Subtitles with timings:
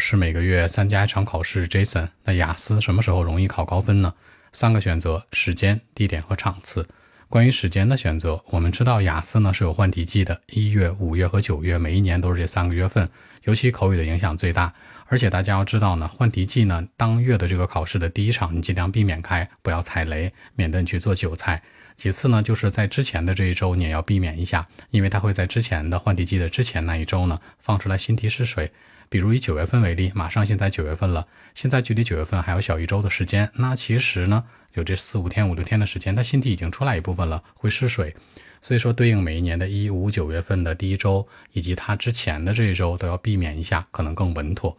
[0.00, 1.68] 是每个月参加一场考试。
[1.68, 4.14] Jason，那雅思什么时候容易考高分呢？
[4.52, 6.88] 三个选择：时间、地点和场次。
[7.30, 13.08] 关于时间的选择，我们知道雅思呢是有换题季的，一月、五月和九月，每一年都是这三个月份，
[13.44, 14.74] 尤其口语的影响最大。
[15.06, 21.62] 而且大家要知道呢，换题季呢当月的这个考试的第一场，你尽量避免开，不要踩雷，免得你去做韭菜。
[21.94, 28.72] 其次呢，就是在之前的这一周你也要避免一下，因为它会在之前的换题季的之前那一周呢放出来新题试水。
[29.08, 34.42] 比如以九月份为例，马上现在九月份了，现在距离九月份还有小一周的时间，那其实呢。
[34.74, 38.14] 有这四五天、五六天的时间，他心体已经出来一部分了，会失水，
[38.62, 44.76] 所以说对应每一年的一五九月份的第一周，以及它之前的这一周都要避免一下，可能更稳妥。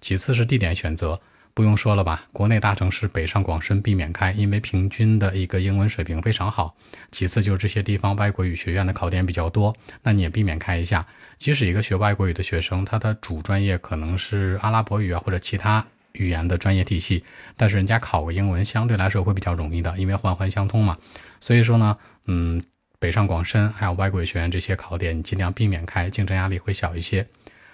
[0.00, 1.20] 其次是地点选择，
[1.54, 6.76] 不用说了吧，国内大城市北上广深避免开，因为平均的一个英文水平非常好。
[7.10, 11.06] 其次就是这些地方外国语学院的考点比较多，那你也避免开一下。
[11.36, 15.84] 即使一个学外国语的学生，他的主专业可能是阿拉伯语啊，或者其他。
[16.18, 17.24] 语言的专业体系，
[17.56, 20.98] 但是人家考个英文相对来说会比较容易的，因为环环相通嘛。
[21.40, 22.62] 所以说呢，嗯，
[22.98, 27.26] 北上广深还有外国语学院这些考点，你尽量避免开，竞争压力会小一些。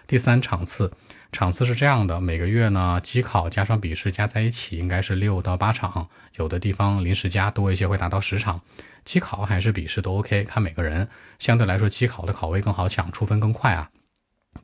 [0.06, 0.92] 第三场次，
[1.33, 8.61] 场次是这样的，每个月呢，机考加上笔试加在一起应该是六到八场，有的地方临时加多一些会达到十场。
[9.05, 11.08] 机考还是笔试都 OK，看每个人。
[11.39, 13.91] 相对来说，机考的考位更好抢，出分更快啊。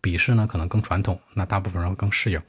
[0.02, 2.40] 笔试呢可能更传统，那大部分人会更适应。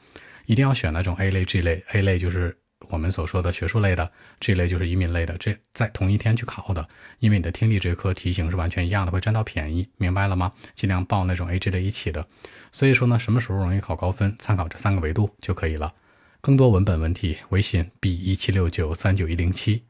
[0.45, 1.83] 一定要选那种 A 类、G 类。
[1.91, 2.57] A 类就是
[2.89, 5.37] 我们所说的学术类的，G 类就是移民类的。
[5.37, 6.87] 这在同一天去考的，
[7.19, 10.53] 因为你的听力这科题型是完全一样的，会占到便宜，明白了吗？
[10.75, 12.27] 尽量报那种 A、G 类一起的。
[12.71, 15.93] 所以说呢，什么时候容易考高分，参考这三个维度就可以了。
[16.41, 19.83] 更多文本问题，微信 B 一七六九三九一零七。